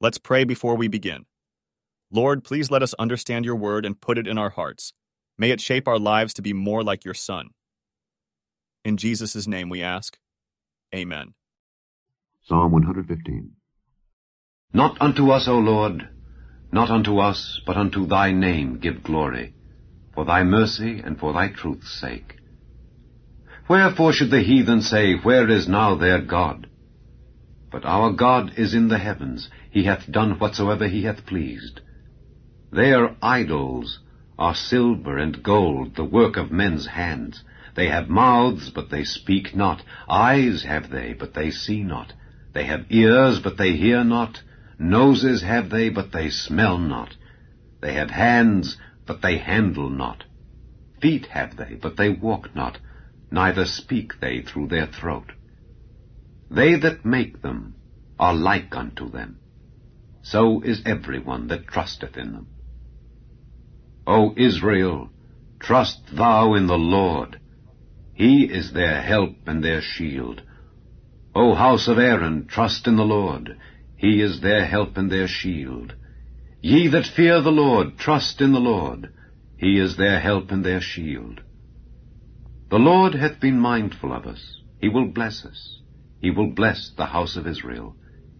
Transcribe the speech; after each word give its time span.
Let's 0.00 0.18
pray 0.18 0.44
before 0.44 0.76
we 0.76 0.86
begin. 0.86 1.26
Lord, 2.12 2.44
please 2.44 2.70
let 2.70 2.84
us 2.84 2.94
understand 3.00 3.44
your 3.44 3.56
word 3.56 3.84
and 3.84 4.00
put 4.00 4.16
it 4.16 4.28
in 4.28 4.38
our 4.38 4.50
hearts. 4.50 4.92
May 5.36 5.50
it 5.50 5.60
shape 5.60 5.88
our 5.88 5.98
lives 5.98 6.32
to 6.34 6.42
be 6.42 6.52
more 6.52 6.84
like 6.84 7.04
your 7.04 7.14
Son. 7.14 7.48
In 8.84 8.96
Jesus' 8.96 9.48
name 9.48 9.68
we 9.68 9.82
ask. 9.82 10.16
Amen. 10.94 11.34
Psalm 12.46 12.70
115. 12.70 13.50
Not 14.72 14.96
unto 15.00 15.32
us, 15.32 15.48
O 15.48 15.58
Lord, 15.58 16.08
not 16.70 16.90
unto 16.90 17.18
us, 17.18 17.60
but 17.66 17.76
unto 17.76 18.06
thy 18.06 18.30
name 18.30 18.78
give 18.78 19.02
glory, 19.02 19.52
for 20.14 20.24
thy 20.24 20.44
mercy 20.44 21.02
and 21.04 21.18
for 21.18 21.32
thy 21.32 21.48
truth's 21.48 22.00
sake. 22.00 22.36
Wherefore 23.68 24.12
should 24.12 24.30
the 24.30 24.42
heathen 24.42 24.80
say, 24.80 25.14
Where 25.16 25.50
is 25.50 25.66
now 25.66 25.96
their 25.96 26.20
God? 26.20 26.67
But 27.70 27.84
our 27.84 28.12
God 28.12 28.52
is 28.56 28.74
in 28.74 28.88
the 28.88 28.98
heavens, 28.98 29.50
he 29.70 29.84
hath 29.84 30.10
done 30.10 30.38
whatsoever 30.38 30.88
he 30.88 31.02
hath 31.02 31.26
pleased. 31.26 31.80
Their 32.70 33.16
idols 33.22 34.00
are 34.38 34.54
silver 34.54 35.18
and 35.18 35.42
gold, 35.42 35.94
the 35.96 36.04
work 36.04 36.36
of 36.36 36.50
men's 36.50 36.86
hands. 36.86 37.42
They 37.74 37.88
have 37.88 38.08
mouths, 38.08 38.70
but 38.70 38.90
they 38.90 39.04
speak 39.04 39.54
not. 39.54 39.82
Eyes 40.08 40.62
have 40.62 40.90
they, 40.90 41.12
but 41.12 41.34
they 41.34 41.50
see 41.50 41.82
not. 41.82 42.12
They 42.52 42.64
have 42.64 42.86
ears, 42.90 43.40
but 43.40 43.56
they 43.56 43.72
hear 43.72 44.04
not. 44.04 44.42
Noses 44.78 45.42
have 45.42 45.70
they, 45.70 45.88
but 45.88 46.12
they 46.12 46.30
smell 46.30 46.78
not. 46.78 47.16
They 47.80 47.94
have 47.94 48.10
hands, 48.10 48.78
but 49.06 49.22
they 49.22 49.38
handle 49.38 49.90
not. 49.90 50.24
Feet 51.00 51.26
have 51.26 51.56
they, 51.56 51.74
but 51.74 51.96
they 51.96 52.08
walk 52.08 52.54
not, 52.54 52.78
neither 53.30 53.64
speak 53.64 54.20
they 54.20 54.42
through 54.42 54.68
their 54.68 54.86
throat. 54.86 55.32
They 56.50 56.76
that 56.76 57.04
make 57.04 57.42
them 57.42 57.74
are 58.18 58.34
like 58.34 58.74
unto 58.74 59.10
them. 59.10 59.40
So 60.22 60.60
is 60.62 60.82
every 60.84 61.20
one 61.20 61.48
that 61.48 61.66
trusteth 61.66 62.16
in 62.16 62.32
them. 62.32 62.48
O 64.06 64.34
Israel, 64.36 65.10
trust 65.60 66.00
thou 66.16 66.54
in 66.54 66.66
the 66.66 66.78
Lord. 66.78 67.38
He 68.14 68.44
is 68.44 68.72
their 68.72 69.02
help 69.02 69.36
and 69.46 69.62
their 69.62 69.82
shield. 69.82 70.42
O 71.34 71.54
house 71.54 71.86
of 71.86 71.98
Aaron, 71.98 72.46
trust 72.46 72.86
in 72.86 72.96
the 72.96 73.04
Lord. 73.04 73.58
He 73.96 74.20
is 74.22 74.40
their 74.40 74.64
help 74.64 74.96
and 74.96 75.10
their 75.10 75.28
shield. 75.28 75.94
Ye 76.62 76.88
that 76.88 77.06
fear 77.06 77.40
the 77.40 77.52
Lord, 77.52 77.98
trust 77.98 78.40
in 78.40 78.52
the 78.52 78.60
Lord. 78.60 79.12
He 79.56 79.78
is 79.78 79.96
their 79.96 80.20
help 80.20 80.50
and 80.50 80.64
their 80.64 80.80
shield. 80.80 81.42
The 82.70 82.78
Lord 82.78 83.14
hath 83.14 83.40
been 83.40 83.58
mindful 83.58 84.12
of 84.12 84.26
us. 84.26 84.60
He 84.78 84.88
will 84.88 85.08
bless 85.08 85.44
us. 85.44 85.80
He 86.20 86.30
will 86.30 86.50
bless 86.50 86.90
the 86.96 87.06
house 87.06 87.36
of 87.36 87.46
Israel. 87.46 87.96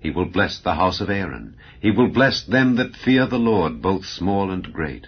He 0.00 0.10
will 0.10 0.26
bless 0.26 0.58
the 0.58 0.74
house 0.74 1.00
of 1.00 1.08
Aaron. 1.08 1.56
He 1.80 1.90
will 1.90 2.08
bless 2.08 2.44
them 2.44 2.76
that 2.76 2.96
fear 2.96 3.26
the 3.26 3.38
Lord, 3.38 3.80
both 3.80 4.04
small 4.04 4.50
and 4.50 4.72
great. 4.72 5.06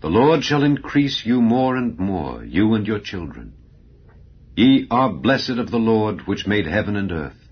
The 0.00 0.10
Lord 0.10 0.44
shall 0.44 0.62
increase 0.62 1.24
you 1.24 1.40
more 1.40 1.76
and 1.76 1.98
more, 1.98 2.44
you 2.44 2.74
and 2.74 2.86
your 2.86 3.00
children. 3.00 3.54
Ye 4.56 4.86
are 4.90 5.12
blessed 5.12 5.58
of 5.58 5.70
the 5.70 5.78
Lord, 5.78 6.26
which 6.26 6.46
made 6.46 6.66
heaven 6.66 6.96
and 6.96 7.10
earth. 7.10 7.48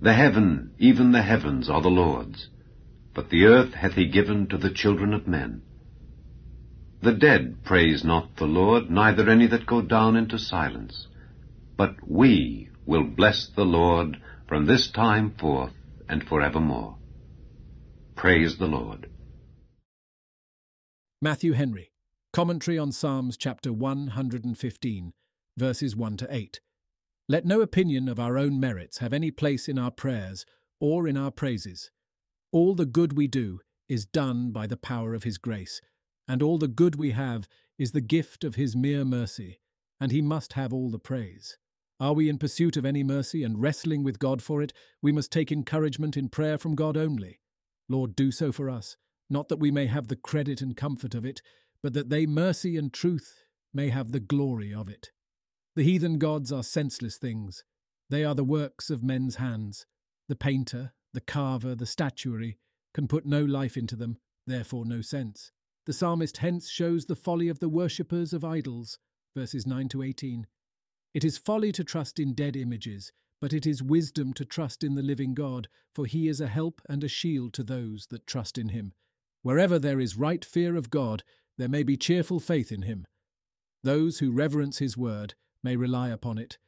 The 0.00 0.14
heaven, 0.14 0.72
even 0.78 1.12
the 1.12 1.22
heavens, 1.22 1.70
are 1.70 1.80
the 1.80 1.88
Lord's, 1.88 2.48
but 3.14 3.30
the 3.30 3.44
earth 3.44 3.72
hath 3.74 3.92
he 3.92 4.08
given 4.08 4.46
to 4.48 4.58
the 4.58 4.70
children 4.70 5.14
of 5.14 5.28
men. 5.28 5.62
The 7.02 7.12
dead 7.12 7.64
praise 7.64 8.04
not 8.04 8.36
the 8.36 8.46
Lord, 8.46 8.90
neither 8.90 9.30
any 9.30 9.46
that 9.46 9.66
go 9.66 9.80
down 9.80 10.16
into 10.16 10.38
silence. 10.38 11.06
But 11.76 11.96
we 12.06 12.68
will 12.86 13.04
bless 13.04 13.48
the 13.48 13.64
Lord 13.64 14.16
from 14.48 14.66
this 14.66 14.90
time 14.90 15.34
forth 15.38 15.72
and 16.08 16.26
forevermore. 16.26 16.96
Praise 18.14 18.56
the 18.58 18.66
Lord. 18.66 19.10
Matthew 21.20 21.52
Henry, 21.52 21.90
Commentary 22.32 22.78
on 22.78 22.92
Psalms 22.92 23.36
chapter 23.36 23.72
115, 23.72 25.12
verses 25.56 25.96
1 25.96 26.16
to 26.18 26.26
8. 26.30 26.60
Let 27.28 27.44
no 27.44 27.60
opinion 27.60 28.08
of 28.08 28.20
our 28.20 28.38
own 28.38 28.60
merits 28.60 28.98
have 28.98 29.12
any 29.12 29.30
place 29.30 29.68
in 29.68 29.78
our 29.78 29.90
prayers 29.90 30.44
or 30.78 31.08
in 31.08 31.16
our 31.16 31.30
praises. 31.30 31.90
All 32.52 32.74
the 32.74 32.86
good 32.86 33.16
we 33.16 33.26
do 33.26 33.60
is 33.88 34.04
done 34.04 34.52
by 34.52 34.66
the 34.66 34.76
power 34.76 35.14
of 35.14 35.24
His 35.24 35.38
grace, 35.38 35.80
and 36.28 36.42
all 36.42 36.58
the 36.58 36.68
good 36.68 36.96
we 36.96 37.12
have 37.12 37.48
is 37.78 37.92
the 37.92 38.00
gift 38.00 38.44
of 38.44 38.54
His 38.54 38.76
mere 38.76 39.04
mercy, 39.04 39.58
and 40.00 40.12
He 40.12 40.22
must 40.22 40.52
have 40.52 40.72
all 40.72 40.90
the 40.90 40.98
praise. 40.98 41.56
Are 41.98 42.12
we 42.12 42.28
in 42.28 42.38
pursuit 42.38 42.76
of 42.76 42.84
any 42.84 43.02
mercy 43.02 43.42
and 43.42 43.60
wrestling 43.60 44.02
with 44.02 44.18
God 44.18 44.42
for 44.42 44.60
it, 44.60 44.72
we 45.00 45.12
must 45.12 45.32
take 45.32 45.50
encouragement 45.50 46.16
in 46.16 46.28
prayer 46.28 46.58
from 46.58 46.74
God 46.74 46.96
only. 46.96 47.40
Lord, 47.88 48.14
do 48.14 48.30
so 48.30 48.52
for 48.52 48.68
us, 48.68 48.96
not 49.30 49.48
that 49.48 49.58
we 49.58 49.70
may 49.70 49.86
have 49.86 50.08
the 50.08 50.16
credit 50.16 50.60
and 50.60 50.76
comfort 50.76 51.14
of 51.14 51.24
it, 51.24 51.40
but 51.82 51.94
that 51.94 52.10
they, 52.10 52.26
mercy 52.26 52.76
and 52.76 52.92
truth, 52.92 53.44
may 53.72 53.88
have 53.88 54.12
the 54.12 54.20
glory 54.20 54.74
of 54.74 54.88
it. 54.88 55.10
The 55.74 55.84
heathen 55.84 56.18
gods 56.18 56.52
are 56.52 56.62
senseless 56.62 57.16
things. 57.16 57.64
They 58.10 58.24
are 58.24 58.34
the 58.34 58.44
works 58.44 58.90
of 58.90 59.02
men's 59.02 59.36
hands. 59.36 59.86
The 60.28 60.36
painter, 60.36 60.92
the 61.12 61.20
carver, 61.20 61.74
the 61.74 61.86
statuary 61.86 62.58
can 62.92 63.08
put 63.08 63.24
no 63.24 63.42
life 63.44 63.76
into 63.76 63.96
them, 63.96 64.18
therefore 64.46 64.84
no 64.84 65.00
sense. 65.00 65.50
The 65.86 65.92
psalmist 65.92 66.38
hence 66.38 66.68
shows 66.68 67.06
the 67.06 67.16
folly 67.16 67.48
of 67.48 67.60
the 67.60 67.68
worshippers 67.68 68.32
of 68.32 68.44
idols, 68.44 68.98
verses 69.34 69.66
9 69.66 69.88
to 69.90 70.02
18. 70.02 70.46
It 71.16 71.24
is 71.24 71.38
folly 71.38 71.72
to 71.72 71.82
trust 71.82 72.20
in 72.20 72.34
dead 72.34 72.56
images, 72.56 73.10
but 73.40 73.54
it 73.54 73.66
is 73.66 73.82
wisdom 73.82 74.34
to 74.34 74.44
trust 74.44 74.84
in 74.84 74.96
the 74.96 75.02
living 75.02 75.32
God, 75.32 75.66
for 75.94 76.04
he 76.04 76.28
is 76.28 76.42
a 76.42 76.46
help 76.46 76.82
and 76.90 77.02
a 77.02 77.08
shield 77.08 77.54
to 77.54 77.64
those 77.64 78.08
that 78.08 78.26
trust 78.26 78.58
in 78.58 78.68
him. 78.68 78.92
Wherever 79.40 79.78
there 79.78 79.98
is 79.98 80.18
right 80.18 80.44
fear 80.44 80.76
of 80.76 80.90
God, 80.90 81.22
there 81.56 81.70
may 81.70 81.82
be 81.82 81.96
cheerful 81.96 82.38
faith 82.38 82.70
in 82.70 82.82
him. 82.82 83.06
Those 83.82 84.18
who 84.18 84.30
reverence 84.30 84.76
his 84.76 84.98
word 84.98 85.32
may 85.62 85.74
rely 85.74 86.10
upon 86.10 86.36
it. 86.36 86.58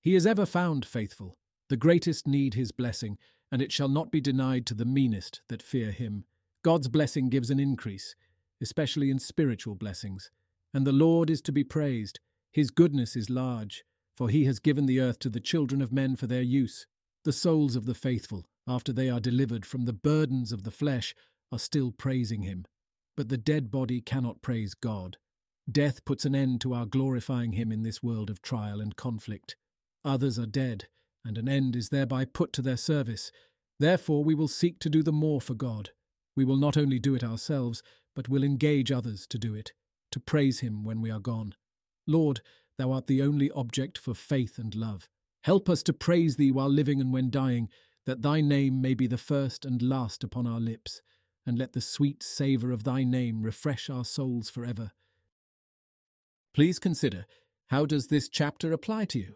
He 0.00 0.14
is 0.14 0.26
ever 0.26 0.46
found 0.46 0.86
faithful. 0.86 1.36
The 1.68 1.76
greatest 1.76 2.26
need 2.26 2.54
his 2.54 2.72
blessing, 2.72 3.18
and 3.50 3.60
it 3.60 3.72
shall 3.72 3.88
not 3.88 4.10
be 4.10 4.22
denied 4.22 4.64
to 4.68 4.74
the 4.74 4.86
meanest 4.86 5.42
that 5.50 5.62
fear 5.62 5.90
him. 5.90 6.24
God's 6.62 6.88
blessing 6.88 7.28
gives 7.28 7.50
an 7.50 7.60
increase, 7.60 8.14
especially 8.58 9.10
in 9.10 9.18
spiritual 9.18 9.74
blessings. 9.74 10.30
And 10.72 10.86
the 10.86 10.92
Lord 10.92 11.28
is 11.28 11.42
to 11.42 11.52
be 11.52 11.62
praised. 11.62 12.20
His 12.52 12.70
goodness 12.70 13.16
is 13.16 13.30
large, 13.30 13.84
for 14.16 14.28
he 14.28 14.44
has 14.44 14.58
given 14.58 14.86
the 14.86 15.00
earth 15.00 15.18
to 15.20 15.30
the 15.30 15.40
children 15.40 15.80
of 15.80 15.92
men 15.92 16.16
for 16.16 16.26
their 16.26 16.42
use. 16.42 16.86
The 17.24 17.32
souls 17.32 17.76
of 17.76 17.86
the 17.86 17.94
faithful, 17.94 18.44
after 18.68 18.92
they 18.92 19.08
are 19.08 19.20
delivered 19.20 19.64
from 19.64 19.84
the 19.84 19.92
burdens 19.92 20.52
of 20.52 20.64
the 20.64 20.70
flesh, 20.70 21.14
are 21.50 21.58
still 21.58 21.92
praising 21.92 22.42
him. 22.42 22.66
But 23.16 23.28
the 23.28 23.38
dead 23.38 23.70
body 23.70 24.00
cannot 24.00 24.42
praise 24.42 24.74
God. 24.74 25.16
Death 25.70 26.04
puts 26.04 26.24
an 26.24 26.34
end 26.34 26.60
to 26.62 26.74
our 26.74 26.86
glorifying 26.86 27.52
him 27.52 27.72
in 27.72 27.82
this 27.82 28.02
world 28.02 28.28
of 28.30 28.42
trial 28.42 28.80
and 28.80 28.96
conflict. 28.96 29.56
Others 30.04 30.38
are 30.38 30.46
dead, 30.46 30.88
and 31.24 31.38
an 31.38 31.48
end 31.48 31.76
is 31.76 31.88
thereby 31.88 32.24
put 32.24 32.52
to 32.54 32.62
their 32.62 32.76
service. 32.76 33.30
Therefore 33.78 34.24
we 34.24 34.34
will 34.34 34.48
seek 34.48 34.78
to 34.80 34.90
do 34.90 35.02
the 35.02 35.12
more 35.12 35.40
for 35.40 35.54
God. 35.54 35.90
We 36.36 36.44
will 36.44 36.56
not 36.56 36.76
only 36.76 36.98
do 36.98 37.14
it 37.14 37.24
ourselves, 37.24 37.82
but 38.14 38.28
will 38.28 38.42
engage 38.42 38.90
others 38.90 39.26
to 39.28 39.38
do 39.38 39.54
it, 39.54 39.72
to 40.10 40.20
praise 40.20 40.60
him 40.60 40.84
when 40.84 41.00
we 41.00 41.10
are 41.10 41.20
gone. 41.20 41.54
Lord, 42.06 42.40
thou 42.78 42.92
art 42.92 43.06
the 43.06 43.22
only 43.22 43.50
object 43.50 43.98
for 43.98 44.14
faith 44.14 44.58
and 44.58 44.74
love. 44.74 45.08
Help 45.44 45.68
us 45.68 45.82
to 45.84 45.92
praise 45.92 46.36
thee 46.36 46.52
while 46.52 46.68
living 46.68 47.00
and 47.00 47.12
when 47.12 47.30
dying, 47.30 47.68
that 48.06 48.22
thy 48.22 48.40
name 48.40 48.80
may 48.80 48.94
be 48.94 49.06
the 49.06 49.18
first 49.18 49.64
and 49.64 49.80
last 49.82 50.24
upon 50.24 50.46
our 50.46 50.60
lips 50.60 51.02
and 51.46 51.58
let 51.58 51.72
the 51.72 51.80
sweet 51.80 52.22
savour 52.22 52.70
of 52.70 52.84
thy 52.84 53.04
name 53.04 53.42
refresh 53.42 53.90
our 53.90 54.04
souls 54.04 54.48
forever. 54.48 54.92
Please 56.54 56.78
consider 56.78 57.26
how 57.68 57.86
does 57.86 58.08
this 58.08 58.28
chapter 58.28 58.72
apply 58.72 59.06
to 59.06 59.18
you? 59.18 59.34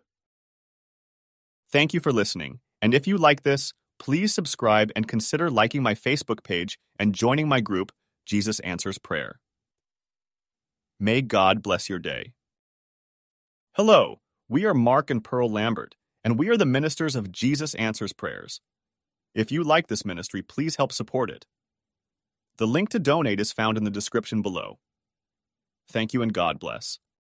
Thank 1.71 1.95
you 1.95 2.01
for 2.01 2.13
listening. 2.13 2.61
And 2.83 2.95
if 2.95 3.07
you 3.07 3.17
like 3.17 3.43
this, 3.43 3.73
please 3.99 4.35
subscribe 4.35 4.93
and 4.95 5.09
consider 5.09 5.51
liking 5.51 5.83
my 5.83 5.95
Facebook 5.95 6.45
page 6.45 6.79
and 6.99 7.15
joining 7.15 7.49
my 7.49 7.61
group, 7.61 7.93
Jesus 8.27 8.61
Answers 8.61 8.99
Prayer. 8.99 9.41
May 11.01 11.23
God 11.23 11.63
bless 11.63 11.89
your 11.89 11.99
day. 11.99 12.36
Hello, 13.77 14.21
we 14.49 14.65
are 14.65 14.73
Mark 14.73 15.11
and 15.11 15.23
Pearl 15.23 15.51
Lambert, 15.51 15.97
and 16.25 16.39
we 16.39 16.49
are 16.49 16.57
the 16.57 16.65
ministers 16.65 17.15
of 17.15 17.31
Jesus 17.31 17.75
Answers 17.75 18.15
Prayers. 18.15 18.63
If 19.35 19.53
you 19.53 19.63
like 19.63 19.89
this 19.89 20.03
ministry, 20.03 20.41
please 20.41 20.77
help 20.77 20.93
support 20.93 21.29
it. 21.29 21.45
The 22.57 22.67
link 22.67 22.89
to 22.89 22.99
donate 22.99 23.39
is 23.39 23.53
found 23.53 23.77
in 23.77 23.85
the 23.85 23.91
description 23.91 24.41
below. 24.41 24.79
Thank 25.91 26.15
you 26.15 26.23
and 26.23 26.33
God 26.33 26.59
bless. 26.59 27.01